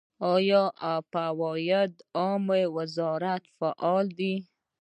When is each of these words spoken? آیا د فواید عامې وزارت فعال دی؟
آیا 0.33 0.61
د 0.71 0.73
فواید 1.11 1.93
عامې 2.19 2.63
وزارت 2.75 3.43
فعال 3.57 4.05
دی؟ 4.19 4.35